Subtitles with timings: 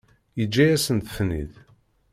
[0.39, 1.51] Yeǧǧa-yasent-ten-id.